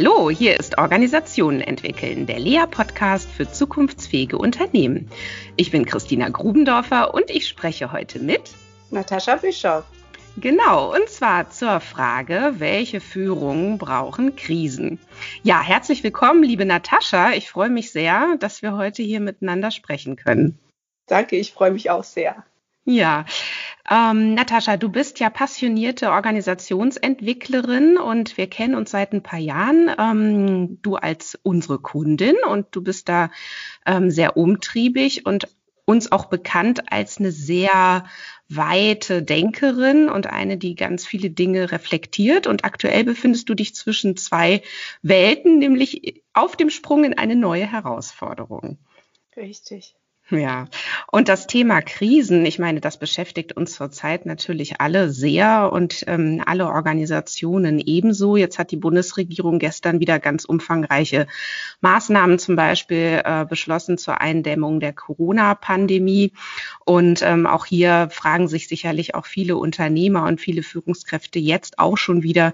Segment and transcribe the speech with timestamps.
[0.00, 5.10] Hallo, hier ist Organisationen entwickeln, der Lea-Podcast für zukunftsfähige Unternehmen.
[5.56, 8.52] Ich bin Christina Grubendorfer und ich spreche heute mit
[8.92, 9.82] Natascha Bischoff.
[10.36, 15.00] Genau, und zwar zur Frage, welche Führungen brauchen Krisen?
[15.42, 17.32] Ja, herzlich willkommen, liebe Natascha.
[17.32, 20.60] Ich freue mich sehr, dass wir heute hier miteinander sprechen können.
[21.08, 22.44] Danke, ich freue mich auch sehr.
[22.84, 23.26] Ja,
[23.90, 29.90] ähm, Natascha, du bist ja passionierte Organisationsentwicklerin und wir kennen uns seit ein paar Jahren.
[29.98, 33.30] Ähm, du als unsere Kundin und du bist da
[33.86, 35.48] ähm, sehr umtriebig und
[35.88, 38.04] uns auch bekannt als eine sehr
[38.50, 42.46] weite Denkerin und eine, die ganz viele Dinge reflektiert.
[42.46, 44.62] Und aktuell befindest du dich zwischen zwei
[45.00, 48.78] Welten, nämlich auf dem Sprung in eine neue Herausforderung.
[49.34, 49.94] Richtig.
[50.30, 50.66] Ja,
[51.10, 56.42] und das Thema Krisen, ich meine, das beschäftigt uns zurzeit natürlich alle sehr und ähm,
[56.44, 58.36] alle Organisationen ebenso.
[58.36, 61.28] Jetzt hat die Bundesregierung gestern wieder ganz umfangreiche
[61.80, 66.34] Maßnahmen zum Beispiel äh, beschlossen zur Eindämmung der Corona-Pandemie.
[66.84, 71.96] Und ähm, auch hier fragen sich sicherlich auch viele Unternehmer und viele Führungskräfte jetzt auch
[71.96, 72.52] schon wieder,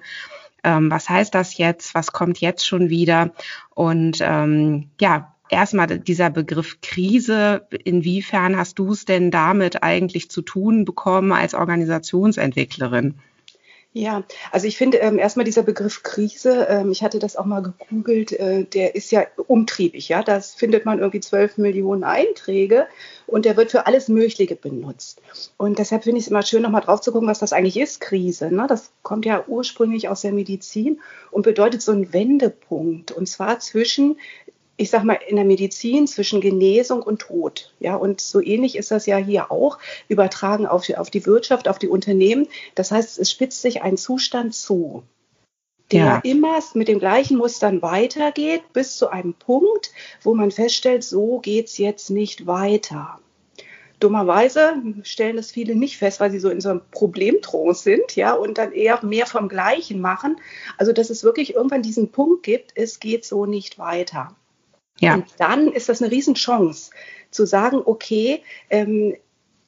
[0.62, 1.92] ähm, was heißt das jetzt?
[1.96, 3.32] Was kommt jetzt schon wieder?
[3.70, 7.66] Und ähm, ja, erstmal dieser Begriff Krise.
[7.84, 13.14] Inwiefern hast du es denn damit eigentlich zu tun bekommen als Organisationsentwicklerin?
[13.96, 17.62] Ja, also ich finde ähm, erstmal dieser Begriff Krise, ähm, ich hatte das auch mal
[17.62, 20.24] gegoogelt, äh, der ist ja umtriebig, ja.
[20.24, 22.88] Das findet man irgendwie zwölf Millionen Einträge
[23.28, 25.22] und der wird für alles Mögliche benutzt.
[25.58, 28.00] Und deshalb finde ich es immer schön, nochmal drauf zu gucken, was das eigentlich ist,
[28.00, 28.50] Krise.
[28.50, 28.66] Ne?
[28.68, 33.12] Das kommt ja ursprünglich aus der Medizin und bedeutet so einen Wendepunkt.
[33.12, 34.16] Und zwar zwischen
[34.76, 37.72] ich sag mal, in der Medizin zwischen Genesung und Tod.
[37.78, 41.68] Ja, und so ähnlich ist das ja hier auch übertragen auf die, auf die Wirtschaft,
[41.68, 42.48] auf die Unternehmen.
[42.74, 45.04] Das heißt, es spitzt sich ein Zustand zu,
[45.92, 46.20] der ja.
[46.24, 51.78] immer mit den gleichen Mustern weitergeht, bis zu einem Punkt, wo man feststellt, so geht's
[51.78, 53.20] jetzt nicht weiter.
[54.00, 58.34] Dummerweise stellen das viele nicht fest, weil sie so in so einem Problemtrance sind, ja,
[58.34, 60.36] und dann eher mehr vom Gleichen machen.
[60.76, 64.34] Also, dass es wirklich irgendwann diesen Punkt gibt, es geht so nicht weiter.
[65.00, 65.14] Ja.
[65.14, 66.90] Und dann ist das eine Riesenchance
[67.30, 69.16] zu sagen, okay, ähm,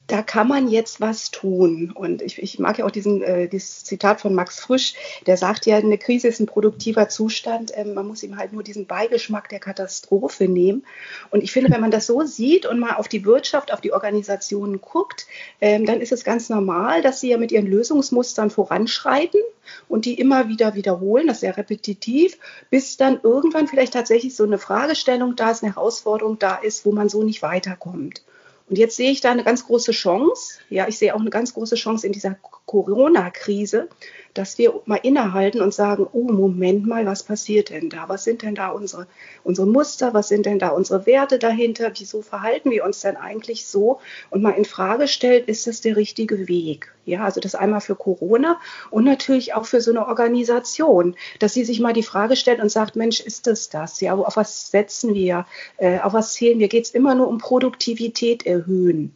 [0.07, 1.91] da kann man jetzt was tun.
[1.93, 4.93] Und ich, ich mag ja auch diesen, äh, dieses Zitat von Max Frisch,
[5.25, 7.71] der sagt ja, eine Krise ist ein produktiver Zustand.
[7.75, 10.85] Ähm, man muss ihm halt nur diesen Beigeschmack der Katastrophe nehmen.
[11.29, 13.91] Und ich finde, wenn man das so sieht und mal auf die Wirtschaft, auf die
[13.91, 15.27] Organisationen guckt,
[15.59, 19.41] ähm, dann ist es ganz normal, dass sie ja mit ihren Lösungsmustern voranschreiten
[19.89, 22.37] und die immer wieder wiederholen, das ist sehr repetitiv,
[22.69, 26.93] bis dann irgendwann vielleicht tatsächlich so eine Fragestellung da ist, eine Herausforderung da ist, wo
[26.93, 28.21] man so nicht weiterkommt.
[28.69, 30.59] Und jetzt sehe ich da eine ganz große Chance.
[30.69, 32.35] Ja, ich sehe auch eine ganz große Chance in dieser
[32.65, 33.87] Corona-Krise,
[34.37, 38.07] dass wir mal innehalten und sagen, oh, Moment mal, was passiert denn da?
[38.07, 39.07] Was sind denn da unsere,
[39.43, 40.13] unsere Muster?
[40.13, 41.91] Was sind denn da unsere Werte dahinter?
[41.97, 43.99] Wieso verhalten wir uns denn eigentlich so?
[44.29, 46.93] Und mal in Frage stellt, ist das der richtige Weg?
[47.05, 48.59] Ja, also das einmal für Corona
[48.91, 52.69] und natürlich auch für so eine Organisation, dass sie sich mal die Frage stellt und
[52.69, 54.01] sagt, Mensch, ist das das?
[54.01, 55.45] Ja, auf was setzen wir?
[55.77, 56.67] Äh, auf was zählen wir?
[56.67, 59.15] Geht es immer nur um Produktivität erhöhen?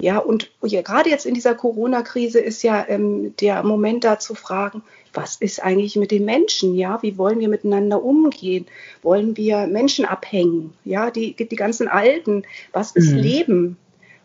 [0.00, 4.34] Ja, und ja, gerade jetzt in dieser Corona-Krise ist ja ähm, der Moment da zu
[4.34, 6.74] fragen, was ist eigentlich mit den Menschen?
[6.74, 8.66] Ja, wie wollen wir miteinander umgehen?
[9.02, 10.72] Wollen wir Menschen abhängen?
[10.84, 13.18] Ja, die, die ganzen Alten, was ist mhm.
[13.18, 13.76] Leben?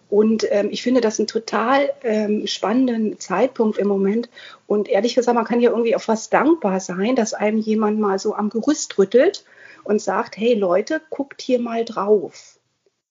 [0.10, 4.30] Und ähm, ich finde das einen total ähm, spannenden Zeitpunkt im Moment.
[4.68, 8.20] Und ehrlich gesagt, man kann ja irgendwie auf was dankbar sein, dass einem jemand mal
[8.20, 9.44] so am Gerüst rüttelt
[9.84, 12.55] und sagt, hey Leute, guckt hier mal drauf.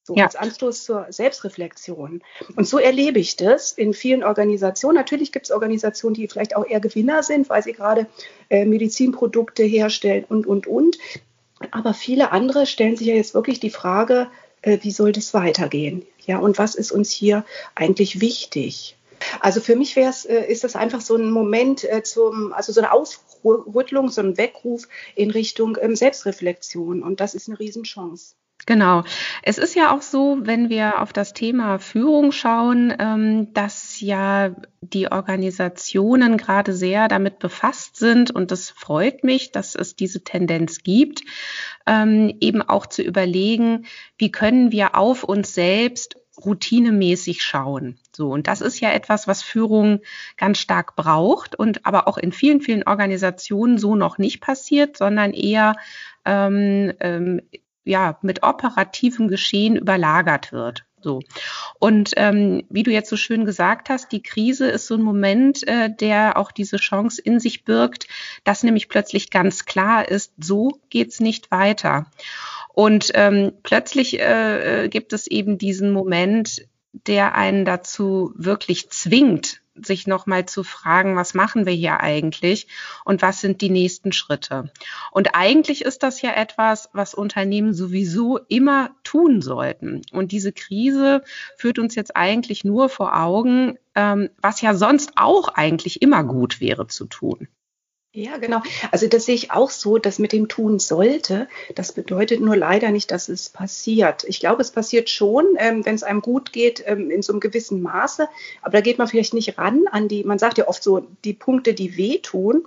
[0.06, 0.24] So ja.
[0.26, 2.22] als Anstoß zur Selbstreflexion.
[2.56, 4.96] Und so erlebe ich das in vielen Organisationen.
[4.96, 8.06] Natürlich gibt es Organisationen, die vielleicht auch eher Gewinner sind, weil sie gerade
[8.50, 10.98] äh, Medizinprodukte herstellen und, und, und.
[11.70, 14.28] Aber viele andere stellen sich ja jetzt wirklich die Frage,
[14.60, 16.04] äh, wie soll das weitergehen?
[16.26, 18.96] Ja, und was ist uns hier eigentlich wichtig?
[19.40, 22.72] Also für mich wäre es, äh, ist das einfach so ein Moment äh, zum, also
[22.72, 27.02] so eine Ausrüttelung, so ein Weckruf in Richtung ähm, Selbstreflexion.
[27.02, 28.34] Und das ist eine Riesenchance.
[28.66, 29.04] Genau.
[29.42, 34.54] Es ist ja auch so, wenn wir auf das Thema Führung schauen, ähm, dass ja
[34.80, 40.82] die Organisationen gerade sehr damit befasst sind und das freut mich, dass es diese Tendenz
[40.82, 41.24] gibt,
[41.86, 43.84] ähm, eben auch zu überlegen,
[44.16, 47.98] wie können wir auf uns selbst routinemäßig schauen.
[48.12, 48.30] So.
[48.30, 50.00] Und das ist ja etwas, was Führung
[50.36, 55.32] ganz stark braucht und aber auch in vielen, vielen Organisationen so noch nicht passiert, sondern
[55.32, 55.76] eher
[56.24, 57.40] ähm, ähm,
[57.84, 60.84] ja, mit operativem Geschehen überlagert wird.
[61.04, 61.20] So.
[61.78, 65.66] Und ähm, wie du jetzt so schön gesagt hast, die Krise ist so ein Moment,
[65.68, 68.08] äh, der auch diese Chance in sich birgt,
[68.42, 72.06] dass nämlich plötzlich ganz klar ist, so geht's nicht weiter.
[72.72, 76.66] Und ähm, plötzlich äh, äh gibt es eben diesen Moment,
[77.06, 82.68] der einen dazu wirklich zwingt, sich nochmal zu fragen, was machen wir hier eigentlich
[83.04, 84.70] und was sind die nächsten Schritte.
[85.10, 90.02] Und eigentlich ist das ja etwas, was Unternehmen sowieso immer tun sollten.
[90.12, 91.22] Und diese Krise
[91.56, 96.60] führt uns jetzt eigentlich nur vor Augen, ähm, was ja sonst auch eigentlich immer gut
[96.60, 97.48] wäre zu tun.
[98.16, 98.62] Ja, genau.
[98.92, 101.48] Also das sehe ich auch so, dass mit dem tun sollte.
[101.74, 104.22] Das bedeutet nur leider nicht, dass es passiert.
[104.28, 107.40] Ich glaube, es passiert schon, ähm, wenn es einem gut geht, ähm, in so einem
[107.40, 108.28] gewissen Maße.
[108.62, 111.32] Aber da geht man vielleicht nicht ran an die, man sagt ja oft so, die
[111.32, 112.64] Punkte, die wehtun.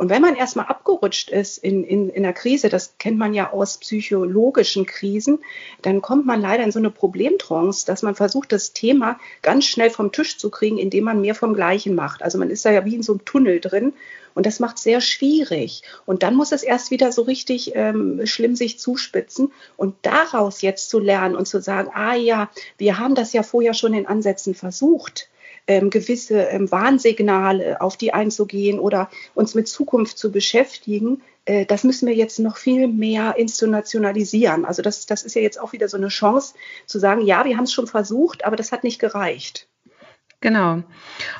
[0.00, 3.52] Und wenn man erstmal abgerutscht ist in, in, in einer Krise, das kennt man ja
[3.52, 5.40] aus psychologischen Krisen,
[5.82, 9.90] dann kommt man leider in so eine Problemtrance, dass man versucht, das Thema ganz schnell
[9.90, 12.22] vom Tisch zu kriegen, indem man mehr vom Gleichen macht.
[12.22, 13.92] Also man ist da ja wie in so einem Tunnel drin
[14.32, 15.82] und das macht sehr schwierig.
[16.06, 19.52] Und dann muss es erst wieder so richtig ähm, schlimm sich zuspitzen.
[19.76, 22.48] Und daraus jetzt zu lernen und zu sagen, ah ja,
[22.78, 25.28] wir haben das ja vorher schon in Ansätzen versucht
[25.70, 31.84] ähm, gewisse ähm, Warnsignale auf die einzugehen oder uns mit Zukunft zu beschäftigen, äh, das
[31.84, 34.64] müssen wir jetzt noch viel mehr institutionalisieren.
[34.64, 36.54] Also das, das ist ja jetzt auch wieder so eine Chance
[36.86, 39.68] zu sagen, ja, wir haben es schon versucht, aber das hat nicht gereicht.
[40.40, 40.82] Genau.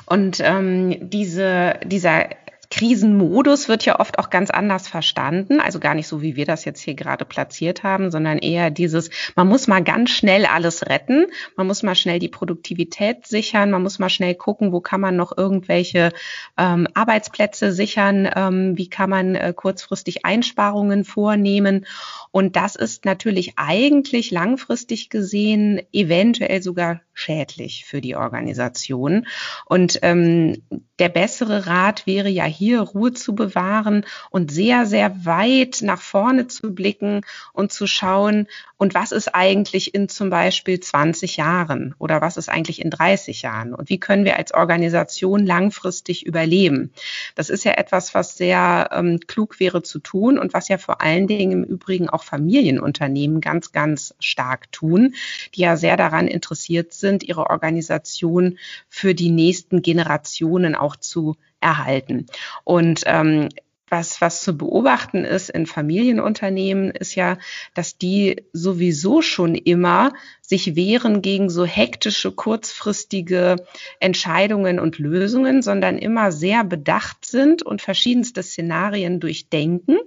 [0.05, 2.29] Und ähm, diese, dieser
[2.71, 5.59] Krisenmodus wird ja oft auch ganz anders verstanden.
[5.59, 9.09] Also gar nicht so, wie wir das jetzt hier gerade platziert haben, sondern eher dieses,
[9.35, 11.27] man muss mal ganz schnell alles retten.
[11.57, 13.71] Man muss mal schnell die Produktivität sichern.
[13.71, 16.13] Man muss mal schnell gucken, wo kann man noch irgendwelche
[16.57, 18.29] ähm, Arbeitsplätze sichern.
[18.33, 21.85] Ähm, wie kann man äh, kurzfristig Einsparungen vornehmen.
[22.31, 29.27] Und das ist natürlich eigentlich langfristig gesehen eventuell sogar schädlich für die Organisation.
[29.65, 30.63] Und ähm,
[30.99, 36.47] der bessere Rat wäre ja hier Ruhe zu bewahren und sehr, sehr weit nach vorne
[36.47, 37.21] zu blicken
[37.53, 38.47] und zu schauen,
[38.81, 43.43] und was ist eigentlich in zum Beispiel 20 Jahren oder was ist eigentlich in 30
[43.43, 46.91] Jahren und wie können wir als Organisation langfristig überleben.
[47.35, 50.99] Das ist ja etwas, was sehr ähm, klug wäre zu tun und was ja vor
[50.99, 55.13] allen Dingen im Übrigen auch Familienunternehmen ganz, ganz stark tun,
[55.53, 58.57] die ja sehr daran interessiert sind, ihre Organisation
[58.89, 62.25] für die nächsten Generationen auch zu erhalten.
[62.63, 63.49] Und ähm,
[63.91, 67.37] was, was zu beobachten ist in Familienunternehmen, ist ja,
[67.73, 73.57] dass die sowieso schon immer sich wehren gegen so hektische, kurzfristige
[73.99, 79.99] Entscheidungen und Lösungen, sondern immer sehr bedacht sind und verschiedenste Szenarien durchdenken.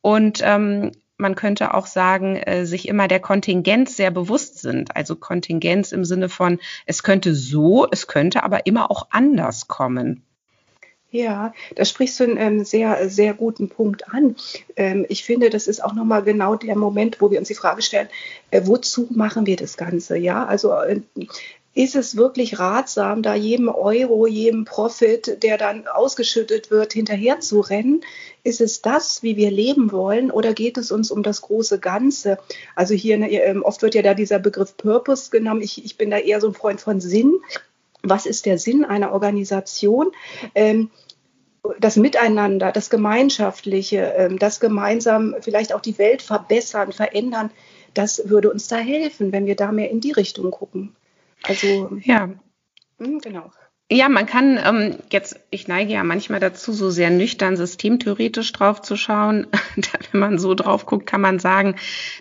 [0.00, 4.94] Und ähm, man könnte auch sagen, äh, sich immer der Kontingenz sehr bewusst sind.
[4.94, 10.22] Also Kontingenz im Sinne von, es könnte so, es könnte aber immer auch anders kommen.
[11.10, 14.34] Ja, da sprichst du einen ähm, sehr, sehr guten Punkt an.
[14.76, 17.82] Ähm, ich finde, das ist auch nochmal genau der Moment, wo wir uns die Frage
[17.82, 18.08] stellen,
[18.50, 20.16] äh, wozu machen wir das Ganze?
[20.16, 21.02] Ja, also äh,
[21.74, 27.60] ist es wirklich ratsam, da jedem Euro, jedem Profit, der dann ausgeschüttet wird, hinterher zu
[27.60, 28.02] rennen?
[28.44, 32.38] Ist es das, wie wir leben wollen, oder geht es uns um das große Ganze?
[32.76, 35.62] Also hier, ne, ähm, oft wird ja da dieser Begriff Purpose genommen.
[35.62, 37.40] Ich, ich bin da eher so ein Freund von Sinn
[38.02, 40.12] was ist der Sinn einer Organisation?
[40.54, 40.90] Ähm,
[41.78, 47.50] das Miteinander, das Gemeinschaftliche, ähm, das gemeinsam vielleicht auch die Welt verbessern, verändern,
[47.94, 50.96] das würde uns da helfen, wenn wir da mehr in die Richtung gucken.
[51.42, 52.28] Also ja,
[52.98, 53.50] hm, genau.
[53.92, 58.80] Ja, man kann ähm, jetzt, ich neige ja manchmal dazu, so sehr nüchtern systemtheoretisch drauf
[58.80, 59.46] zu schauen.
[60.12, 61.76] Wenn man so drauf guckt, kann man sagen,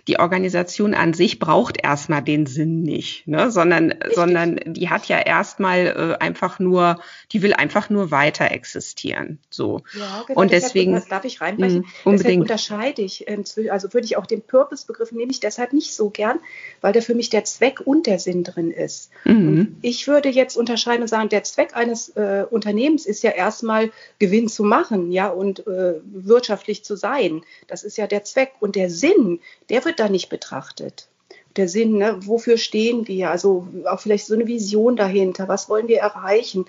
[0.10, 3.52] die Organisation an sich braucht erstmal den Sinn nicht, ne?
[3.52, 7.00] sondern, sondern die hat ja erstmal äh, einfach nur,
[7.32, 9.40] die will einfach nur weiter existieren.
[9.50, 9.82] So.
[9.98, 10.42] Ja, genau.
[10.42, 10.92] Und deswegen.
[10.92, 11.80] Das darf ich reinbrechen?
[11.80, 12.50] Mh, unbedingt.
[12.50, 16.10] Deshalb unterscheide ich, äh, also würde ich auch den Purpose-Begriff nehme ich deshalb nicht so
[16.10, 16.40] gern,
[16.82, 19.10] weil da für mich der Zweck und der Sinn drin ist.
[19.24, 19.78] Mhm.
[19.82, 23.92] ich würde jetzt unterscheiden und sagen, der Zweck Zweck eines äh, Unternehmens ist ja erstmal
[24.18, 27.44] Gewinn zu machen, ja, und äh, wirtschaftlich zu sein.
[27.68, 28.54] Das ist ja der Zweck.
[28.60, 29.40] Und der Sinn,
[29.70, 31.08] der wird da nicht betrachtet.
[31.56, 32.18] Der Sinn, ne?
[32.22, 33.30] wofür stehen wir?
[33.30, 35.48] Also auch vielleicht so eine Vision dahinter.
[35.48, 36.66] Was wollen wir erreichen?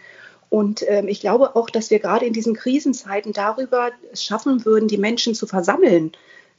[0.50, 4.98] Und ähm, ich glaube auch, dass wir gerade in diesen Krisenzeiten darüber schaffen würden, die
[4.98, 6.12] Menschen zu versammeln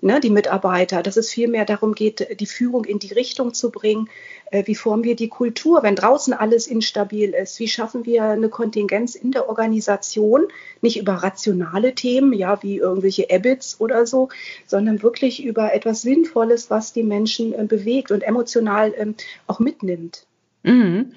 [0.04, 4.10] ne, die Mitarbeiter, dass es vielmehr darum geht, die Führung in die Richtung zu bringen.
[4.52, 7.60] Äh, wie formen wir die Kultur, wenn draußen alles instabil ist?
[7.60, 10.48] Wie schaffen wir eine Kontingenz in der Organisation,
[10.82, 14.30] nicht über rationale Themen, ja, wie irgendwelche EBITs oder so,
[14.68, 19.16] sondern wirklich über etwas Sinnvolles, was die Menschen äh, bewegt und emotional ähm,
[19.48, 20.26] auch mitnimmt.
[20.64, 21.12] Mhm.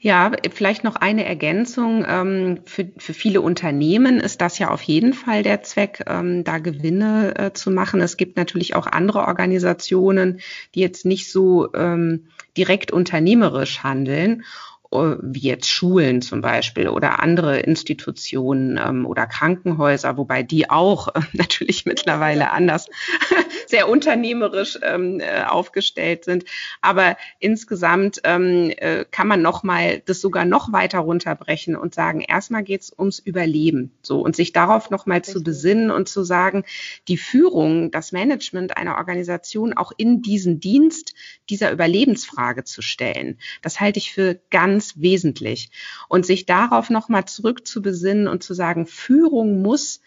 [0.00, 2.04] Ja, vielleicht noch eine Ergänzung.
[2.06, 6.58] Ähm, für, für viele Unternehmen ist das ja auf jeden Fall der Zweck, ähm, da
[6.58, 8.02] Gewinne äh, zu machen.
[8.02, 10.40] Es gibt natürlich auch andere Organisationen,
[10.74, 14.44] die jetzt nicht so ähm, direkt unternehmerisch handeln
[14.92, 21.20] wie jetzt Schulen zum Beispiel oder andere Institutionen ähm, oder Krankenhäuser, wobei die auch äh,
[21.32, 22.88] natürlich mittlerweile anders
[23.66, 26.44] sehr unternehmerisch ähm, äh, aufgestellt sind.
[26.82, 32.20] Aber insgesamt ähm, äh, kann man noch mal das sogar noch weiter runterbrechen und sagen,
[32.20, 36.22] erstmal geht es ums Überleben, so und sich darauf noch mal zu besinnen und zu
[36.22, 36.64] sagen,
[37.08, 41.14] die Führung, das Management einer Organisation auch in diesen Dienst
[41.48, 43.38] dieser Überlebensfrage zu stellen.
[43.62, 45.70] Das halte ich für ganz ganz wesentlich.
[46.08, 50.00] Und sich darauf nochmal zurückzubesinnen und zu sagen, Führung muss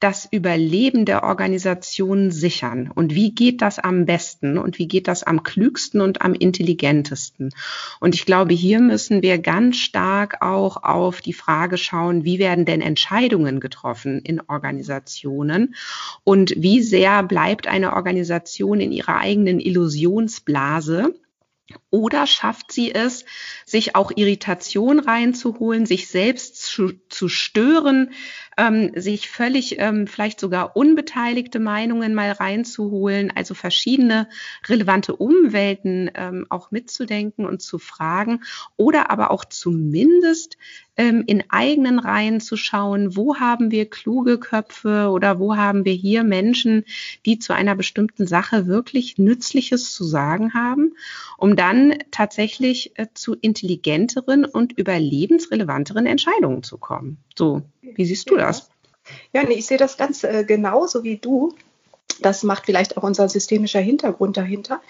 [0.00, 2.90] das Überleben der Organisation sichern.
[2.94, 7.50] Und wie geht das am besten und wie geht das am klügsten und am intelligentesten?
[8.00, 12.66] Und ich glaube, hier müssen wir ganz stark auch auf die Frage schauen, wie werden
[12.66, 15.74] denn Entscheidungen getroffen in Organisationen
[16.22, 21.14] und wie sehr bleibt eine Organisation in ihrer eigenen Illusionsblase
[21.90, 23.24] oder schafft sie es,
[23.64, 28.12] sich auch Irritation reinzuholen, sich selbst zu, zu stören,
[28.56, 34.28] ähm, sich völlig ähm, vielleicht sogar unbeteiligte Meinungen mal reinzuholen, also verschiedene
[34.66, 38.42] relevante Umwelten ähm, auch mitzudenken und zu fragen
[38.76, 40.56] oder aber auch zumindest
[40.96, 45.92] ähm, in eigenen Reihen zu schauen, wo haben wir kluge Köpfe oder wo haben wir
[45.92, 46.84] hier Menschen,
[47.26, 50.94] die zu einer bestimmten Sache wirklich Nützliches zu sagen haben,
[51.36, 57.18] um dann tatsächlich äh, zu intelligenteren und überlebensrelevanteren Entscheidungen zu kommen.
[57.36, 58.43] So, wie siehst du das?
[59.32, 61.54] Ja, nee, ich sehe das ganz äh, genauso wie du.
[62.20, 64.80] Das macht vielleicht auch unser systemischer Hintergrund dahinter.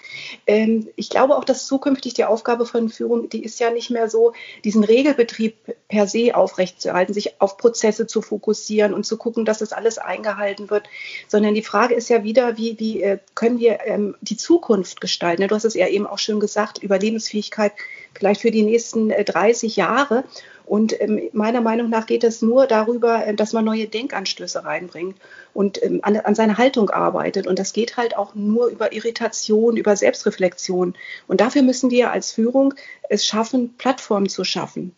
[0.45, 4.09] Ähm, ich glaube auch, dass zukünftig die Aufgabe von Führung, die ist ja nicht mehr
[4.09, 5.55] so, diesen Regelbetrieb
[5.87, 10.69] per se aufrechtzuerhalten, sich auf Prozesse zu fokussieren und zu gucken, dass das alles eingehalten
[10.69, 10.87] wird,
[11.27, 15.47] sondern die Frage ist ja wieder, wie, wie äh, können wir ähm, die Zukunft gestalten?
[15.47, 17.73] Du hast es ja eben auch schön gesagt, Überlebensfähigkeit
[18.13, 20.25] vielleicht für die nächsten äh, 30 Jahre.
[20.65, 25.17] Und ähm, meiner Meinung nach geht es nur darüber, äh, dass man neue Denkanstöße reinbringt
[25.53, 27.47] und ähm, an, an seiner Haltung arbeitet.
[27.47, 30.95] Und das geht halt auch nur über Irritation, über Selbstreflexion.
[31.27, 32.73] Und dafür müssen wir als Führung
[33.09, 34.95] es schaffen, Plattformen zu schaffen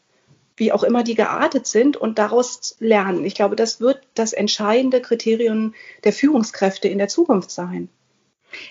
[0.57, 3.23] wie auch immer die geartet sind und daraus lernen.
[3.25, 7.89] Ich glaube, das wird das entscheidende Kriterium der Führungskräfte in der Zukunft sein.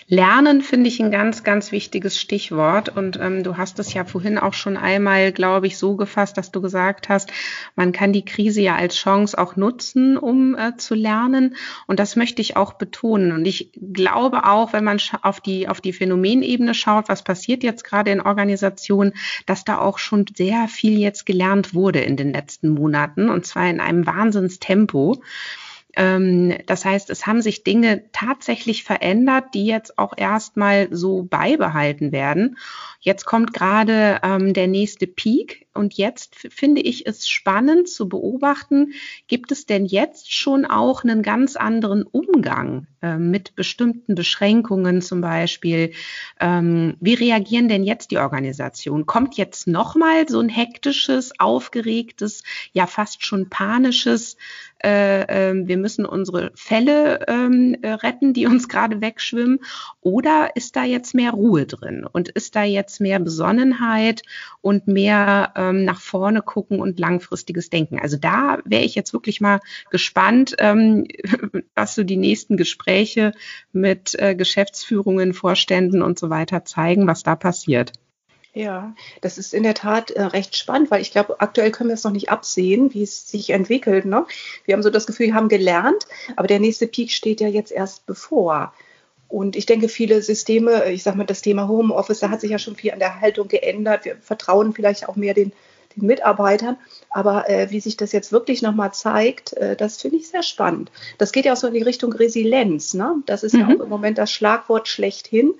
[0.07, 2.89] Lernen finde ich ein ganz, ganz wichtiges Stichwort.
[2.89, 6.51] Und ähm, du hast es ja vorhin auch schon einmal, glaube ich, so gefasst, dass
[6.51, 7.31] du gesagt hast,
[7.75, 11.55] man kann die Krise ja als Chance auch nutzen, um äh, zu lernen.
[11.87, 13.31] Und das möchte ich auch betonen.
[13.31, 17.83] Und ich glaube auch, wenn man auf die, auf die Phänomenebene schaut, was passiert jetzt
[17.83, 19.13] gerade in Organisationen,
[19.45, 23.29] dass da auch schon sehr viel jetzt gelernt wurde in den letzten Monaten.
[23.29, 25.21] Und zwar in einem Wahnsinnstempo.
[25.97, 32.11] Ähm, das heißt, es haben sich Dinge tatsächlich verändert, die jetzt auch erstmal so beibehalten
[32.11, 32.57] werden.
[33.01, 38.93] Jetzt kommt gerade ähm, der nächste Peak und jetzt finde ich es spannend zu beobachten,
[39.27, 45.21] gibt es denn jetzt schon auch einen ganz anderen Umgang äh, mit bestimmten Beschränkungen zum
[45.21, 45.91] Beispiel?
[46.39, 49.05] Ähm, wie reagieren denn jetzt die Organisationen?
[49.05, 52.43] Kommt jetzt nochmal so ein hektisches, aufgeregtes,
[52.73, 54.37] ja fast schon panisches,
[54.83, 59.59] äh, äh, wir müssen unsere Fälle ähm, äh, retten, die uns gerade wegschwimmen?
[60.01, 64.21] Oder ist da jetzt mehr Ruhe drin und ist da jetzt mehr Besonnenheit
[64.61, 67.99] und mehr ähm, nach vorne gucken und langfristiges Denken.
[67.99, 69.59] Also da wäre ich jetzt wirklich mal
[69.89, 71.07] gespannt, ähm,
[71.75, 73.33] was so die nächsten Gespräche
[73.71, 77.93] mit äh, Geschäftsführungen, Vorständen und so weiter zeigen, was da passiert.
[78.57, 81.93] Ja, das ist in der Tat äh, recht spannend, weil ich glaube, aktuell können wir
[81.93, 84.05] es noch nicht absehen, wie es sich entwickelt.
[84.05, 84.25] Ne?
[84.65, 87.71] Wir haben so das Gefühl, wir haben gelernt, aber der nächste Peak steht ja jetzt
[87.71, 88.73] erst bevor.
[89.29, 92.59] Und ich denke, viele Systeme, ich sage mal, das Thema Homeoffice, da hat sich ja
[92.59, 94.05] schon viel an der Haltung geändert.
[94.05, 95.51] Wir vertrauen vielleicht auch mehr den,
[95.95, 96.77] den Mitarbeitern.
[97.09, 100.91] Aber äh, wie sich das jetzt wirklich nochmal zeigt, äh, das finde ich sehr spannend.
[101.17, 102.93] Das geht ja auch so in die Richtung Resilienz.
[102.93, 103.15] Ne?
[103.25, 103.59] Das ist mhm.
[103.59, 105.53] ja auch im Moment das Schlagwort schlechthin.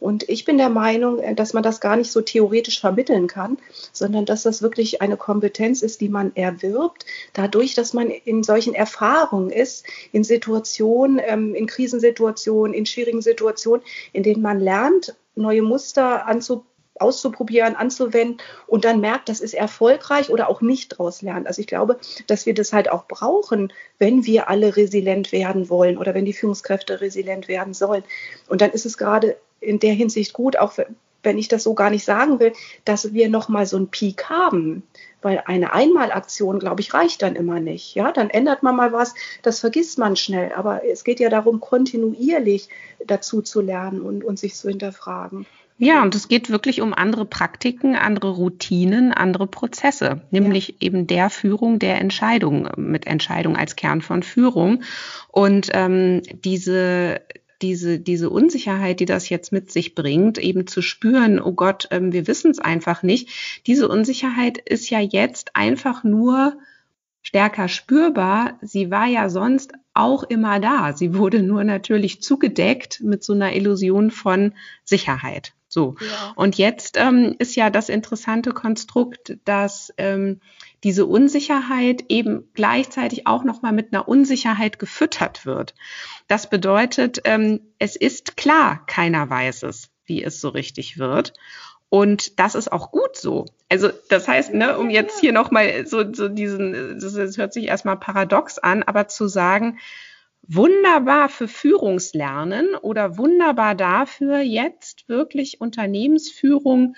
[0.00, 3.58] Und ich bin der Meinung, äh, dass man das gar nicht so theoretisch vermitteln kann,
[3.92, 8.74] sondern dass das wirklich eine Kompetenz ist, die man erwirbt, dadurch, dass man in solchen
[8.74, 15.62] Erfahrungen ist, in Situationen, ähm, in Krisensituationen, in schwierigen Situationen, in denen man lernt, neue
[15.62, 21.46] Muster anzupassen auszuprobieren, anzuwenden und dann merkt, das ist erfolgreich oder auch nicht daraus lernt.
[21.46, 25.98] Also ich glaube, dass wir das halt auch brauchen, wenn wir alle resilient werden wollen
[25.98, 28.04] oder wenn die Führungskräfte resilient werden sollen.
[28.48, 30.78] Und dann ist es gerade in der Hinsicht gut, auch
[31.24, 32.52] wenn ich das so gar nicht sagen will,
[32.84, 34.82] dass wir nochmal so einen Peak haben.
[35.22, 37.94] Weil eine Einmalaktion, glaube ich, reicht dann immer nicht.
[37.94, 40.52] Ja, dann ändert man mal was, das vergisst man schnell.
[40.54, 42.68] Aber es geht ja darum, kontinuierlich
[43.06, 45.46] dazu zu lernen und, und sich zu hinterfragen.
[45.76, 50.74] Ja, und es geht wirklich um andere Praktiken, andere Routinen, andere Prozesse, nämlich ja.
[50.80, 54.82] eben der Führung der Entscheidung, mit Entscheidung als Kern von Führung.
[55.32, 57.22] Und ähm, diese
[57.62, 62.12] diese, diese Unsicherheit, die das jetzt mit sich bringt, eben zu spüren, oh Gott, ähm,
[62.12, 63.28] wir wissen es einfach nicht.
[63.66, 66.58] Diese Unsicherheit ist ja jetzt einfach nur
[67.22, 68.58] stärker spürbar.
[68.60, 70.92] Sie war ja sonst auch immer da.
[70.92, 74.52] Sie wurde nur natürlich zugedeckt mit so einer Illusion von
[74.84, 75.54] Sicherheit.
[75.68, 75.96] So.
[76.00, 76.32] Ja.
[76.36, 80.40] Und jetzt ähm, ist ja das interessante Konstrukt, dass ähm,
[80.84, 85.74] diese Unsicherheit eben gleichzeitig auch nochmal mit einer Unsicherheit gefüttert wird.
[86.28, 91.32] Das bedeutet, ähm, es ist klar, keiner weiß es, wie es so richtig wird.
[91.88, 93.46] Und das ist auch gut so.
[93.68, 97.66] Also das heißt, ne, um jetzt hier nochmal so, so diesen, das, das hört sich
[97.66, 99.78] erstmal paradox an, aber zu sagen,
[100.42, 106.96] wunderbar für Führungslernen oder wunderbar dafür, jetzt wirklich Unternehmensführung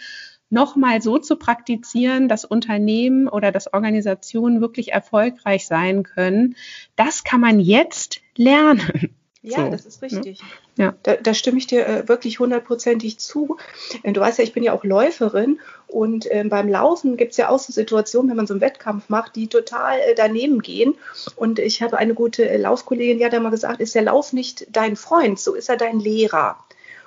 [0.50, 6.56] nochmal so zu praktizieren, dass Unternehmen oder dass Organisationen wirklich erfolgreich sein können.
[6.94, 9.10] Das kann man jetzt lernen.
[9.46, 10.40] Ja, so, das ist richtig.
[10.40, 10.84] Ne?
[10.86, 10.94] Ja.
[11.04, 13.58] Da, da, stimme ich dir äh, wirklich hundertprozentig zu.
[14.02, 17.36] Äh, du weißt ja, ich bin ja auch Läuferin und äh, beim Laufen gibt es
[17.36, 20.96] ja auch so Situationen, wenn man so einen Wettkampf macht, die total äh, daneben gehen.
[21.36, 24.66] Und ich habe eine gute äh, Laufkollegin, die hat mal gesagt, ist der Lauf nicht
[24.68, 26.58] dein Freund, so ist er dein Lehrer.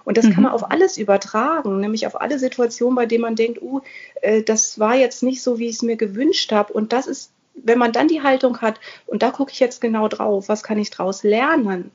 [0.09, 0.33] Und das mhm.
[0.33, 3.81] kann man auf alles übertragen, nämlich auf alle Situationen, bei denen man denkt, uh,
[4.23, 6.73] äh, das war jetzt nicht so, wie ich es mir gewünscht habe.
[6.73, 10.07] Und das ist, wenn man dann die Haltung hat, und da gucke ich jetzt genau
[10.07, 11.91] drauf, was kann ich daraus lernen?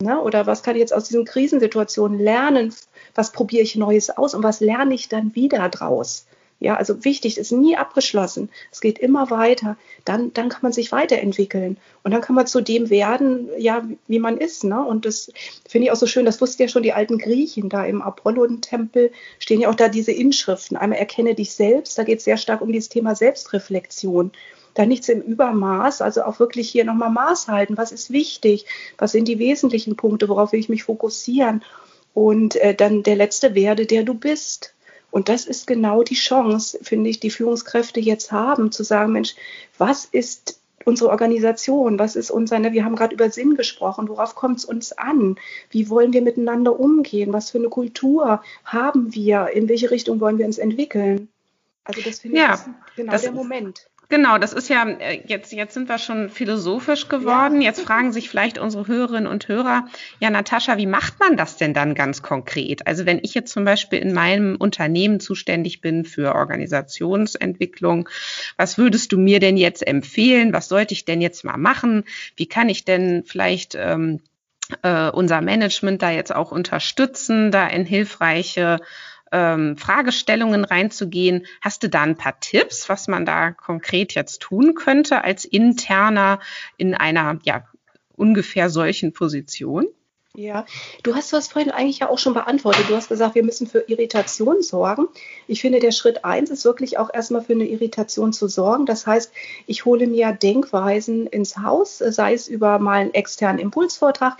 [0.00, 0.18] Ne?
[0.18, 2.74] Oder was kann ich jetzt aus diesen Krisensituationen lernen?
[3.14, 6.26] Was probiere ich Neues aus und was lerne ich dann wieder draus?
[6.60, 8.48] Ja, also wichtig, ist nie abgeschlossen.
[8.72, 9.76] Es geht immer weiter.
[10.04, 11.76] Dann, dann kann man sich weiterentwickeln.
[12.02, 14.64] Und dann kann man zu dem werden, ja, wie man ist.
[14.64, 14.84] Ne?
[14.84, 15.32] Und das
[15.68, 16.24] finde ich auch so schön.
[16.24, 19.12] Das wussten ja schon die alten Griechen da im Apollon-Tempel.
[19.38, 20.76] Stehen ja auch da diese Inschriften.
[20.76, 21.96] Einmal erkenne dich selbst.
[21.96, 24.32] Da geht es sehr stark um dieses Thema Selbstreflexion
[24.74, 27.76] da nichts im Übermaß, also auch wirklich hier nochmal Maß halten.
[27.76, 28.64] Was ist wichtig?
[28.96, 30.28] Was sind die wesentlichen Punkte?
[30.28, 31.64] Worauf will ich mich fokussieren?
[32.14, 34.74] Und äh, dann der letzte werde, der du bist.
[35.10, 39.34] Und das ist genau die Chance, finde ich, die Führungskräfte jetzt haben, zu sagen, Mensch,
[39.78, 41.98] was ist unsere Organisation?
[41.98, 45.36] Was ist unser, ne, wir haben gerade über Sinn gesprochen, worauf kommt es uns an?
[45.70, 47.32] Wie wollen wir miteinander umgehen?
[47.32, 49.48] Was für eine Kultur haben wir?
[49.48, 51.28] In welche Richtung wollen wir uns entwickeln?
[51.84, 53.88] Also das finde ja, ich genau der Moment.
[54.10, 57.60] Genau, das ist ja, äh, jetzt, jetzt sind wir schon philosophisch geworden.
[57.60, 57.68] Ja.
[57.68, 59.86] Jetzt fragen sich vielleicht unsere Hörerinnen und Hörer,
[60.18, 62.86] ja, Natascha, wie macht man das denn dann ganz konkret?
[62.86, 68.08] Also wenn ich jetzt zum Beispiel in meinem Unternehmen zuständig bin für Organisationsentwicklung,
[68.56, 70.54] was würdest du mir denn jetzt empfehlen?
[70.54, 72.04] Was sollte ich denn jetzt mal machen?
[72.34, 74.20] Wie kann ich denn vielleicht ähm,
[74.82, 78.80] äh, unser Management da jetzt auch unterstützen, da in hilfreiche
[79.32, 81.46] ähm, Fragestellungen reinzugehen.
[81.60, 86.40] Hast du da ein paar Tipps, was man da konkret jetzt tun könnte als interner
[86.76, 87.64] in einer ja
[88.16, 89.86] ungefähr solchen Position?
[90.38, 90.66] Ja,
[91.02, 92.84] du hast das vorhin eigentlich ja auch schon beantwortet.
[92.88, 95.08] Du hast gesagt, wir müssen für Irritation sorgen.
[95.48, 98.86] Ich finde, der Schritt eins ist wirklich auch erstmal für eine Irritation zu sorgen.
[98.86, 99.32] Das heißt,
[99.66, 104.36] ich hole mir Denkweisen ins Haus, sei es über mal einen externen Impulsvortrag,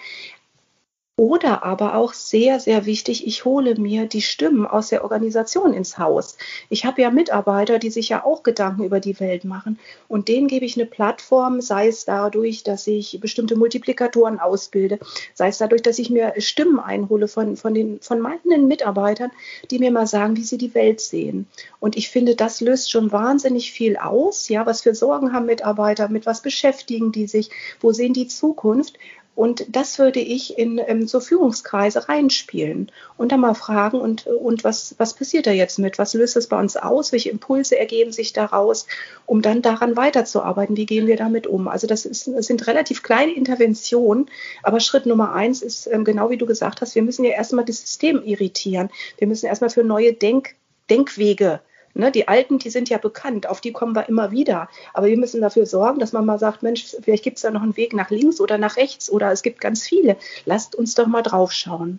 [1.19, 5.99] oder aber auch sehr, sehr wichtig, ich hole mir die Stimmen aus der Organisation ins
[5.99, 6.37] Haus.
[6.69, 9.81] Ich habe ja Mitarbeiter, die sich ja auch Gedanken über die Welt machen.
[10.07, 15.01] Und denen gebe ich eine Plattform, sei es dadurch, dass ich bestimmte Multiplikatoren ausbilde,
[15.35, 19.33] sei es dadurch, dass ich mir Stimmen einhole von, von, den, von meinen Mitarbeitern,
[19.73, 21.49] die mir mal sagen, wie sie die Welt sehen.
[21.81, 24.49] Und ich finde, das löst schon wahnsinnig viel aus.
[24.49, 27.51] Ja, was für Sorgen haben Mitarbeiter, mit was beschäftigen die sich,
[27.81, 29.01] wo sehen die Zukunft?
[29.39, 34.65] Und das würde ich in ähm, so Führungskreise reinspielen und dann mal fragen, und, und
[34.65, 35.97] was, was passiert da jetzt mit?
[35.97, 37.13] Was löst es bei uns aus?
[37.13, 38.89] Welche Impulse ergeben sich daraus,
[39.27, 40.77] um dann daran weiterzuarbeiten?
[40.77, 41.69] Wie gehen wir damit um?
[41.69, 44.29] Also das, ist, das sind relativ kleine Interventionen,
[44.65, 47.65] aber Schritt Nummer eins ist, ähm, genau wie du gesagt hast, wir müssen ja erstmal
[47.65, 48.91] das System irritieren.
[49.19, 50.57] Wir müssen erstmal für neue Denk
[50.91, 51.61] Denkwege
[51.99, 54.69] Ne, die alten, die sind ja bekannt, auf die kommen wir immer wieder.
[54.95, 57.63] Aber wir müssen dafür sorgen, dass man mal sagt, Mensch, vielleicht gibt es da noch
[57.63, 60.17] einen Weg nach links oder nach rechts oder es gibt ganz viele.
[60.45, 61.99] Lasst uns doch mal drauf schauen.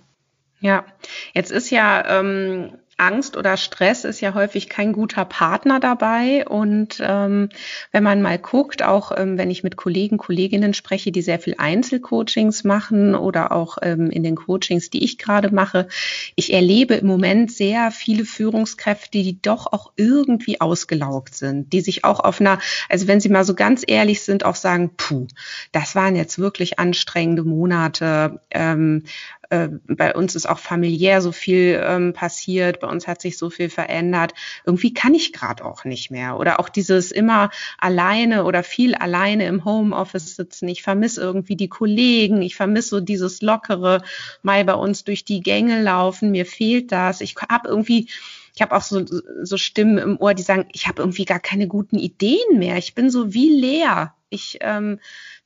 [0.61, 0.85] Ja,
[1.33, 6.47] jetzt ist ja ähm, Angst oder Stress ist ja häufig kein guter Partner dabei.
[6.47, 7.49] Und ähm,
[7.91, 11.55] wenn man mal guckt, auch ähm, wenn ich mit Kollegen, Kolleginnen spreche, die sehr viel
[11.57, 15.87] Einzelcoachings machen oder auch ähm, in den Coachings, die ich gerade mache,
[16.35, 22.03] ich erlebe im Moment sehr viele Führungskräfte, die doch auch irgendwie ausgelaugt sind, die sich
[22.03, 22.59] auch auf einer,
[22.89, 25.27] also wenn sie mal so ganz ehrlich sind, auch sagen, puh,
[25.71, 28.41] das waren jetzt wirklich anstrengende Monate.
[28.51, 29.03] Ähm,
[29.49, 33.49] äh, bei uns ist auch familiär so viel ähm, passiert, bei uns hat sich so
[33.49, 34.33] viel verändert.
[34.65, 36.37] Irgendwie kann ich gerade auch nicht mehr.
[36.37, 40.67] Oder auch dieses immer alleine oder viel alleine im Homeoffice sitzen.
[40.67, 44.03] Ich vermisse irgendwie die Kollegen, ich vermisse so dieses lockere,
[44.43, 46.31] mal bei uns durch die Gänge laufen.
[46.31, 47.21] Mir fehlt das.
[47.21, 48.07] Ich habe irgendwie
[48.55, 49.05] ich habe auch so,
[49.41, 52.77] so Stimmen im Ohr, die sagen, ich habe irgendwie gar keine guten Ideen mehr.
[52.77, 54.13] Ich bin so wie leer.
[54.29, 54.99] Ich ähm,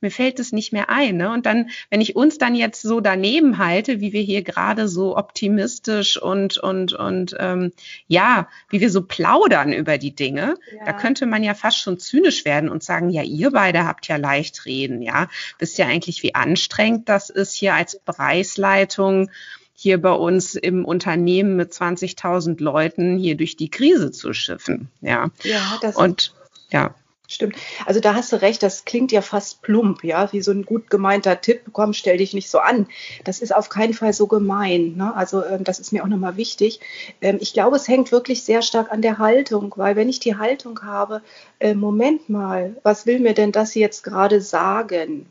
[0.04, 1.16] mir fällt es nicht mehr ein.
[1.16, 1.32] Ne?
[1.32, 5.16] Und dann, wenn ich uns dann jetzt so daneben halte, wie wir hier gerade so
[5.16, 7.72] optimistisch und und und ähm,
[8.06, 10.84] ja, wie wir so plaudern über die Dinge, ja.
[10.84, 14.16] da könnte man ja fast schon zynisch werden und sagen, ja, ihr beide habt ja
[14.16, 19.30] leicht reden, ja, wisst ja eigentlich, wie anstrengend das ist hier als Bereichsleitung
[19.76, 24.88] hier bei uns im Unternehmen mit 20.000 Leuten hier durch die Krise zu schiffen.
[25.00, 26.32] Ja, ja das und
[26.70, 26.94] ja.
[27.26, 27.56] Stimmt.
[27.86, 30.90] Also da hast du recht, das klingt ja fast plump, ja, wie so ein gut
[30.90, 32.86] gemeinter Tipp, komm, stell dich nicht so an.
[33.24, 34.96] Das ist auf keinen Fall so gemein.
[34.96, 35.16] Ne?
[35.16, 36.80] Also ähm, das ist mir auch nochmal wichtig.
[37.22, 40.36] Ähm, ich glaube, es hängt wirklich sehr stark an der Haltung, weil wenn ich die
[40.36, 41.22] Haltung habe,
[41.60, 45.26] äh, Moment mal, was will mir denn das jetzt gerade sagen?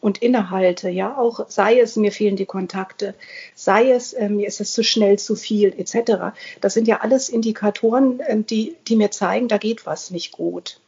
[0.00, 3.14] und innehalte, ja, auch sei es, mir fehlen die Kontakte,
[3.54, 6.34] sei es, äh, mir ist es zu schnell, zu viel, etc.
[6.60, 10.80] Das sind ja alles Indikatoren, äh, die, die mir zeigen, da geht was nicht gut.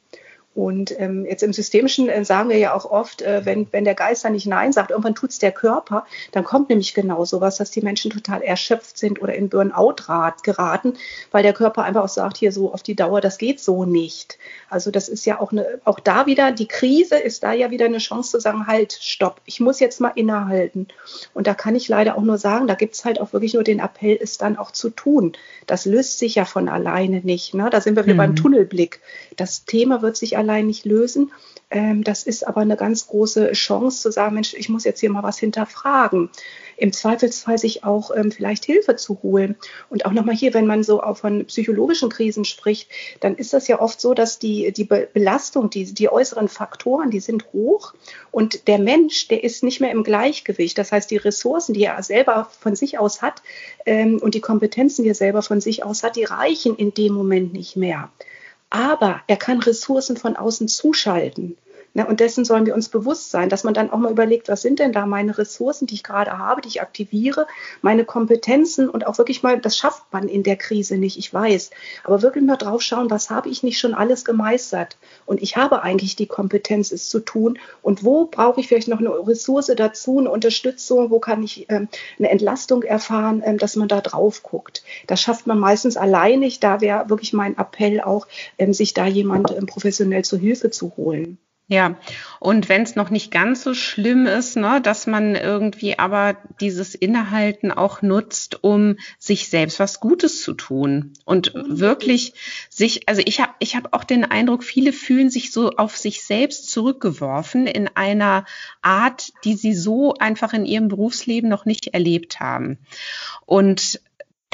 [0.54, 3.96] Und ähm, jetzt im Systemischen äh, sagen wir ja auch oft, äh, wenn, wenn der
[3.96, 7.72] Geist dann nicht Nein sagt, irgendwann tut's der Körper, dann kommt nämlich genau sowas, dass
[7.72, 9.96] die Menschen total erschöpft sind oder in Burnout
[10.44, 10.94] geraten,
[11.32, 14.38] weil der Körper einfach auch sagt, hier so auf die Dauer, das geht so nicht.
[14.70, 17.86] Also das ist ja auch eine, auch da wieder, die Krise ist da ja wieder
[17.86, 20.86] eine Chance zu sagen, halt, stopp, ich muss jetzt mal innehalten.
[21.32, 23.80] Und da kann ich leider auch nur sagen, da gibt's halt auch wirklich nur den
[23.80, 25.32] Appell, es dann auch zu tun.
[25.66, 27.54] Das löst sich ja von alleine nicht.
[27.54, 27.70] Ne?
[27.70, 28.18] Da sind wir wieder mhm.
[28.18, 29.00] beim Tunnelblick.
[29.36, 31.33] Das Thema wird sich allein nicht lösen.
[31.70, 35.11] Ähm, das ist aber eine ganz große Chance zu sagen, Mensch, ich muss jetzt hier
[35.11, 36.30] mal was hinterfragen.
[36.76, 39.57] Im Zweifelsfall sich auch ähm, vielleicht Hilfe zu holen.
[39.88, 42.88] Und auch nochmal hier, wenn man so auch von psychologischen Krisen spricht,
[43.20, 47.20] dann ist das ja oft so, dass die, die Belastung, die, die äußeren Faktoren, die
[47.20, 47.94] sind hoch
[48.30, 50.76] und der Mensch, der ist nicht mehr im Gleichgewicht.
[50.78, 53.42] Das heißt, die Ressourcen, die er selber von sich aus hat
[53.87, 57.14] ähm, und die Kompetenzen, die er selber von sich aus hat, die reichen in dem
[57.14, 58.11] Moment nicht mehr
[58.74, 61.56] aber er kann Ressourcen von außen zuschalten.
[61.96, 64.62] Ne, und dessen sollen wir uns bewusst sein, dass man dann auch mal überlegt, was
[64.62, 67.46] sind denn da meine Ressourcen, die ich gerade habe, die ich aktiviere,
[67.83, 71.70] meine Kompetenzen und auch wirklich mal, das schafft man in der Krise nicht, ich weiß,
[72.02, 74.96] aber wirklich mal drauf schauen, was habe ich nicht schon alles gemeistert?
[75.24, 77.61] Und ich habe eigentlich die Kompetenz, es zu tun.
[77.80, 81.88] Und wo brauche ich vielleicht noch eine Ressource dazu, eine Unterstützung, wo kann ich ähm,
[82.18, 84.83] eine Entlastung erfahren, ähm, dass man da drauf guckt.
[85.07, 88.26] Das schafft man meistens allein nicht, da wäre wirklich mein Appell auch,
[88.59, 91.38] ähm, sich da jemand ähm, professionell zur Hilfe zu holen.
[91.74, 91.96] Ja,
[92.38, 96.94] und wenn es noch nicht ganz so schlimm ist, ne, dass man irgendwie aber dieses
[96.94, 101.80] Innehalten auch nutzt, um sich selbst was Gutes zu tun und mhm.
[101.80, 102.34] wirklich
[102.70, 106.22] sich, also ich habe ich hab auch den Eindruck, viele fühlen sich so auf sich
[106.22, 108.44] selbst zurückgeworfen in einer
[108.80, 112.78] Art, die sie so einfach in ihrem Berufsleben noch nicht erlebt haben.
[113.46, 114.00] Und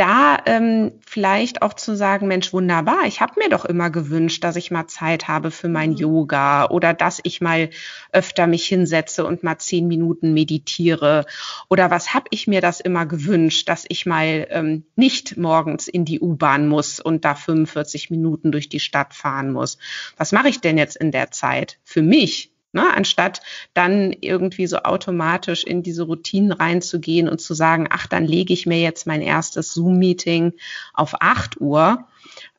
[0.01, 4.57] da ähm, vielleicht auch zu sagen, Mensch, wunderbar, ich habe mir doch immer gewünscht, dass
[4.57, 5.97] ich mal Zeit habe für mein mhm.
[5.97, 7.69] Yoga oder dass ich mal
[8.11, 11.27] öfter mich hinsetze und mal zehn Minuten meditiere.
[11.69, 16.07] Oder was habe ich mir das immer gewünscht, dass ich mal ähm, nicht morgens in
[16.07, 19.77] die U-Bahn muss und da 45 Minuten durch die Stadt fahren muss.
[20.17, 22.51] Was mache ich denn jetzt in der Zeit für mich?
[22.73, 23.41] Ne, anstatt
[23.75, 28.65] dann irgendwie so automatisch in diese Routinen reinzugehen und zu sagen, ach, dann lege ich
[28.65, 30.53] mir jetzt mein erstes Zoom-Meeting
[30.95, 32.07] auf 8 Uhr.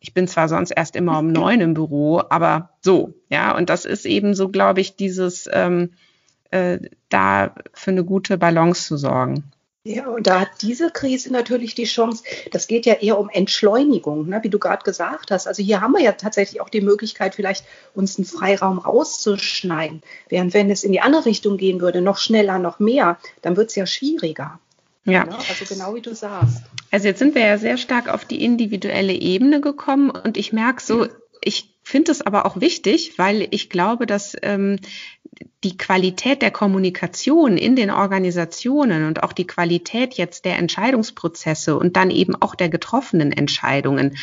[0.02, 3.86] Ich bin zwar sonst erst immer um neun im Büro, aber so, ja, und das
[3.86, 5.92] ist eben so, glaube ich, dieses ähm,
[6.50, 9.52] äh, da für eine gute Balance zu sorgen.
[9.84, 14.30] Ja, und da hat diese Krise natürlich die Chance, das geht ja eher um Entschleunigung,
[14.30, 15.48] ne, wie du gerade gesagt hast.
[15.48, 17.66] Also hier haben wir ja tatsächlich auch die Möglichkeit, vielleicht
[17.96, 20.04] uns einen Freiraum rauszuschneiden.
[20.30, 23.70] Während wenn es in die andere Richtung gehen würde, noch schneller, noch mehr, dann wird
[23.70, 24.60] es ja schwieriger.
[25.06, 25.26] Ja.
[25.26, 25.36] Ne?
[25.36, 26.62] Also genau wie du sagst.
[26.92, 30.84] Also jetzt sind wir ja sehr stark auf die individuelle Ebene gekommen und ich merke
[30.84, 31.08] so,
[31.44, 34.78] ich finde es aber auch wichtig, weil ich glaube, dass ähm,
[35.64, 41.96] die Qualität der Kommunikation in den Organisationen und auch die Qualität jetzt der Entscheidungsprozesse und
[41.96, 44.18] dann eben auch der getroffenen Entscheidungen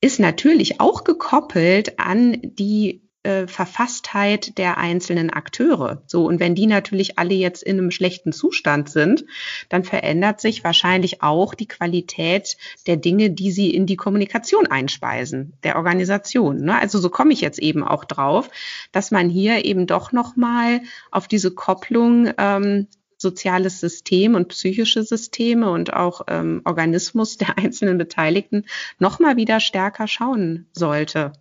[0.00, 6.02] ist natürlich auch gekoppelt an die äh, Verfasstheit der einzelnen Akteure.
[6.06, 9.26] So, und wenn die natürlich alle jetzt in einem schlechten Zustand sind,
[9.68, 15.52] dann verändert sich wahrscheinlich auch die Qualität der Dinge, die sie in die Kommunikation einspeisen,
[15.62, 16.62] der Organisation.
[16.62, 16.78] Ne?
[16.78, 18.48] Also so komme ich jetzt eben auch drauf,
[18.92, 22.86] dass man hier eben doch nochmal auf diese Kopplung ähm,
[23.18, 28.64] soziales System und psychische Systeme und auch ähm, Organismus der einzelnen Beteiligten
[28.98, 31.32] nochmal wieder stärker schauen sollte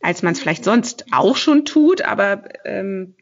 [0.00, 3.14] als man es vielleicht sonst auch schon tut, aber ähm,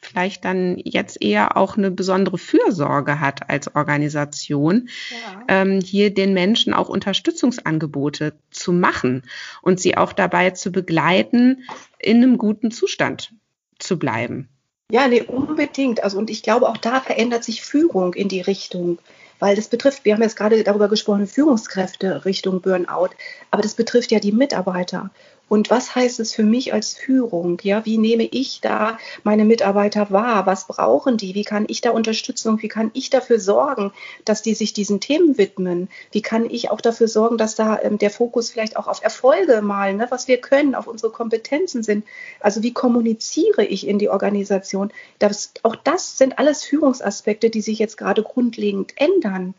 [0.00, 5.42] vielleicht dann jetzt eher auch eine besondere Fürsorge hat als Organisation, ja.
[5.48, 9.22] ähm, hier den Menschen auch Unterstützungsangebote zu machen
[9.62, 11.64] und sie auch dabei zu begleiten,
[11.98, 13.32] in einem guten Zustand
[13.78, 14.48] zu bleiben.
[14.92, 16.04] Ja, nee, unbedingt.
[16.04, 18.98] Also, und ich glaube, auch da verändert sich Führung in die Richtung
[19.38, 23.10] weil das betrifft, wir haben jetzt gerade darüber gesprochen, Führungskräfte Richtung Burnout,
[23.50, 25.10] aber das betrifft ja die Mitarbeiter.
[25.48, 27.58] Und was heißt es für mich als Führung?
[27.62, 30.44] Ja, wie nehme ich da meine Mitarbeiter wahr?
[30.46, 31.36] Was brauchen die?
[31.36, 32.60] Wie kann ich da Unterstützung?
[32.62, 33.92] Wie kann ich dafür sorgen,
[34.24, 35.88] dass die sich diesen Themen widmen?
[36.10, 39.62] Wie kann ich auch dafür sorgen, dass da ähm, der Fokus vielleicht auch auf Erfolge
[39.62, 42.04] mal, ne, was wir können, auf unsere Kompetenzen sind?
[42.40, 44.90] Also wie kommuniziere ich in die Organisation?
[45.20, 49.54] Das, auch das sind alles Führungsaspekte, die sich jetzt gerade grundlegend ändern.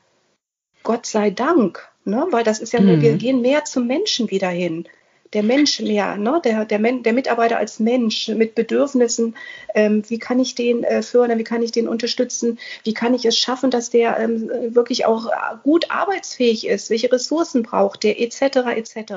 [0.84, 2.28] Gott sei Dank, ne?
[2.32, 3.02] weil das ist ja, mhm.
[3.02, 4.86] wir gehen mehr zum Menschen wieder hin
[5.34, 6.42] der Mensch mehr, ne?
[6.44, 9.36] der, der, der Mitarbeiter als Mensch mit Bedürfnissen,
[9.76, 13.26] ähm, wie kann ich den äh, fördern, wie kann ich den unterstützen, wie kann ich
[13.26, 15.28] es schaffen, dass der ähm, wirklich auch
[15.64, 18.42] gut arbeitsfähig ist, welche Ressourcen braucht der, etc.,
[18.76, 19.14] etc.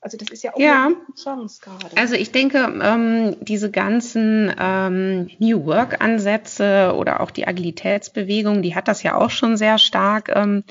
[0.00, 0.86] Also das ist ja auch ja.
[0.86, 1.96] eine Chance gerade.
[1.96, 8.86] Also ich denke, ähm, diese ganzen ähm, New Work-Ansätze oder auch die Agilitätsbewegung, die hat
[8.86, 10.62] das ja auch schon sehr stark ähm,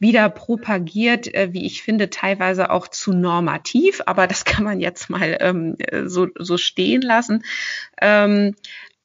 [0.00, 5.08] wieder propagiert, äh, wie ich finde, teilweise auch zu normativ, aber das kann man jetzt
[5.10, 7.44] mal ähm, so, so stehen lassen.
[8.00, 8.56] Ähm,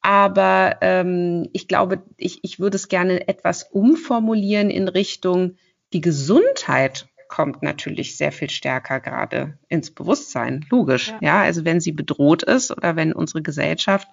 [0.01, 5.58] aber ähm, ich glaube, ich, ich würde es gerne etwas umformulieren in Richtung,
[5.93, 11.10] die Gesundheit kommt natürlich sehr viel stärker gerade ins Bewusstsein, logisch.
[11.10, 11.17] Ja.
[11.21, 14.08] ja, also wenn sie bedroht ist oder wenn unsere Gesellschaft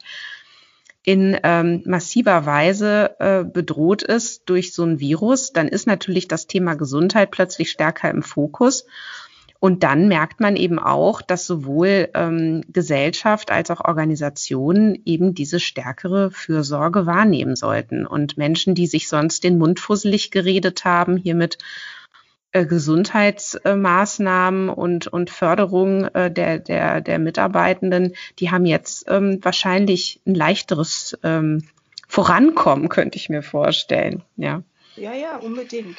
[1.04, 6.46] in ähm, massiver Weise äh, bedroht ist durch so ein Virus, dann ist natürlich das
[6.46, 8.86] Thema Gesundheit plötzlich stärker im Fokus.
[9.58, 15.60] Und dann merkt man eben auch, dass sowohl ähm, Gesellschaft als auch Organisationen eben diese
[15.60, 18.04] stärkere Fürsorge wahrnehmen sollten.
[18.04, 21.58] Und Menschen, die sich sonst den Mund fusselig geredet haben, hiermit
[22.52, 30.34] Gesundheitsmaßnahmen und, und Förderung äh, der, der, der Mitarbeitenden, die haben jetzt ähm, wahrscheinlich ein
[30.34, 31.66] leichteres ähm,
[32.08, 34.22] Vorankommen, könnte ich mir vorstellen.
[34.36, 34.62] Ja,
[34.96, 35.96] ja, ja unbedingt.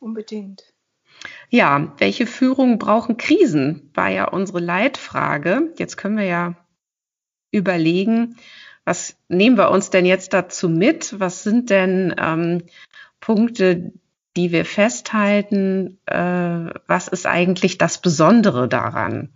[0.00, 0.64] Unbedingt.
[1.50, 3.90] Ja, welche Führung brauchen Krisen?
[3.94, 5.72] War ja unsere Leitfrage.
[5.76, 6.56] Jetzt können wir ja
[7.52, 8.36] überlegen,
[8.84, 11.20] was nehmen wir uns denn jetzt dazu mit?
[11.20, 12.64] Was sind denn ähm,
[13.20, 13.92] Punkte,
[14.36, 19.30] die wir festhalten, äh, was ist eigentlich das Besondere daran?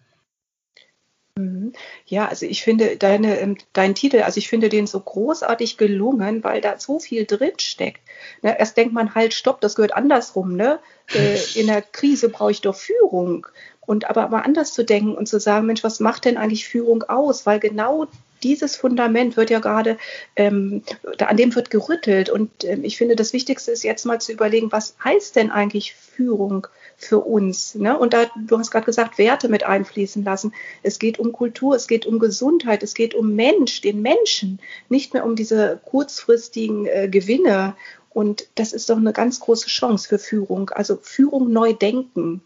[1.37, 1.72] Mhm.
[2.06, 6.42] Ja, also ich finde deine, ähm, dein Titel, also ich finde den so großartig gelungen,
[6.42, 8.00] weil da so viel drin steckt.
[8.42, 10.56] Ne, erst denkt man halt, stopp, das gehört andersrum.
[10.56, 10.78] Ne?
[11.12, 13.46] Äh, in der Krise brauche ich doch Führung.
[13.82, 17.04] Und aber mal anders zu denken und zu sagen, Mensch, was macht denn eigentlich Führung
[17.04, 17.46] aus?
[17.46, 18.06] Weil genau
[18.46, 19.98] dieses Fundament wird ja gerade,
[20.37, 20.82] ähm,
[21.18, 22.30] an dem wird gerüttelt.
[22.30, 25.94] Und ähm, ich finde, das Wichtigste ist jetzt mal zu überlegen, was heißt denn eigentlich
[25.94, 27.74] Führung für uns?
[27.74, 27.98] Ne?
[27.98, 30.54] Und da, du hast gerade gesagt, Werte mit einfließen lassen.
[30.85, 35.12] Es geht um Kultur, es geht um Gesundheit, es geht um Mensch, den Menschen, nicht
[35.12, 37.74] mehr um diese kurzfristigen äh, Gewinne.
[38.11, 40.70] Und das ist doch eine ganz große Chance für Führung.
[40.70, 42.42] Also Führung neu denken.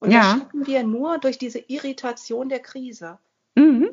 [0.00, 0.20] Und ja.
[0.20, 3.18] das schaffen wir nur durch diese Irritation der Krise.
[3.58, 3.90] Mhm.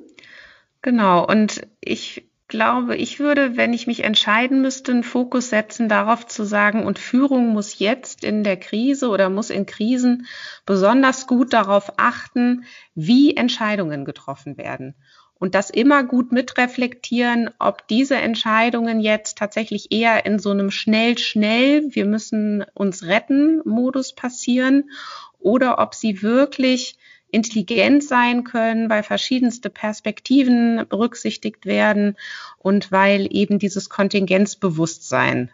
[0.86, 1.26] Genau.
[1.26, 6.43] Und ich glaube, ich würde, wenn ich mich entscheiden müsste, einen Fokus setzen darauf zu
[6.43, 10.28] sagen, und Führung muss jetzt in der Krise oder muss in Krisen
[10.67, 14.93] besonders gut darauf achten, wie Entscheidungen getroffen werden.
[15.39, 21.17] und das immer gut mitreflektieren, ob diese Entscheidungen jetzt tatsächlich eher in so einem schnell,
[21.17, 24.91] schnell, wir müssen uns retten Modus passieren
[25.39, 26.98] oder ob sie wirklich
[27.36, 32.15] intelligent sein können, weil verschiedenste Perspektiven berücksichtigt werden
[32.58, 35.52] und weil eben dieses Kontingenzbewusstsein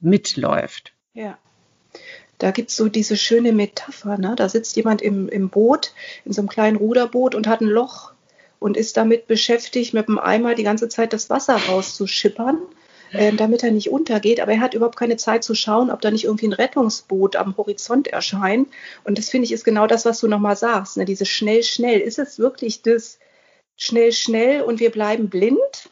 [0.00, 0.92] mitläuft.
[1.14, 1.38] Ja.
[2.38, 4.34] Da gibt es so diese schöne Metapher, ne?
[4.36, 5.94] da sitzt jemand im, im Boot,
[6.26, 8.12] in so einem kleinen Ruderboot und hat ein Loch
[8.58, 12.58] und ist damit beschäftigt, mit dem Eimer die ganze Zeit das Wasser rauszuschippern,
[13.12, 14.40] äh, damit er nicht untergeht.
[14.40, 17.56] Aber er hat überhaupt keine Zeit zu schauen, ob da nicht irgendwie ein Rettungsboot am
[17.56, 18.68] Horizont erscheint.
[19.04, 21.04] Und das finde ich ist genau das, was du nochmal sagst, ne?
[21.04, 22.00] dieses schnell, schnell.
[22.00, 23.18] Ist es wirklich das
[23.76, 25.90] schnell, schnell und wir bleiben blind?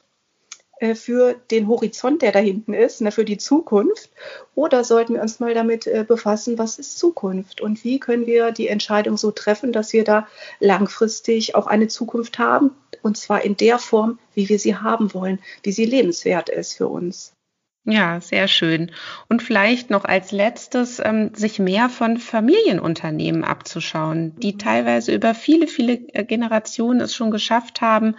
[0.78, 4.10] Äh, für den Horizont, der da hinten ist, ne, für die Zukunft?
[4.54, 8.50] Oder sollten wir uns mal damit äh, befassen, was ist Zukunft und wie können wir
[8.50, 10.26] die Entscheidung so treffen, dass wir da
[10.60, 15.38] langfristig auch eine Zukunft haben und zwar in der Form, wie wir sie haben wollen,
[15.62, 17.34] wie sie lebenswert ist für uns.
[17.87, 18.92] Ja, sehr schön.
[19.28, 25.66] Und vielleicht noch als letztes, ähm, sich mehr von Familienunternehmen abzuschauen, die teilweise über viele,
[25.66, 28.16] viele äh, Generationen es schon geschafft haben,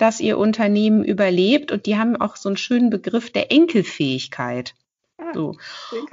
[0.00, 1.72] dass ihr Unternehmen überlebt.
[1.72, 4.74] Und die haben auch so einen schönen Begriff der Enkelfähigkeit.
[5.18, 5.56] Ah, so.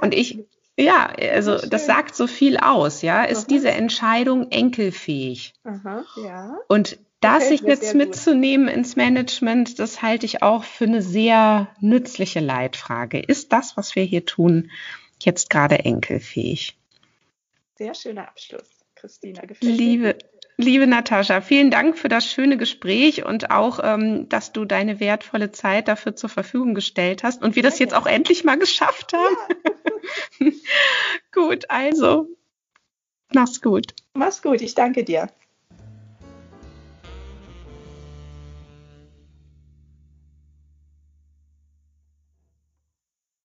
[0.00, 0.44] Und ich,
[0.76, 3.24] ja, also das sagt so viel aus, ja.
[3.24, 3.46] Ist Aha.
[3.48, 5.54] diese Entscheidung enkelfähig?
[5.64, 6.58] Aha, ja.
[6.68, 12.40] Und das sich jetzt mitzunehmen ins Management, das halte ich auch für eine sehr nützliche
[12.40, 13.18] Leitfrage.
[13.18, 14.70] Ist das, was wir hier tun,
[15.20, 16.76] jetzt gerade enkelfähig?
[17.76, 19.42] Sehr schöner Abschluss, Christina.
[19.60, 20.16] Liebe,
[20.58, 25.52] liebe Natascha, vielen Dank für das schöne Gespräch und auch, ähm, dass du deine wertvolle
[25.52, 29.36] Zeit dafür zur Verfügung gestellt hast und wir das jetzt auch endlich mal geschafft haben.
[30.40, 30.50] Ja.
[31.32, 32.28] gut, also,
[33.32, 33.94] mach's gut.
[34.14, 35.28] Mach's gut, ich danke dir.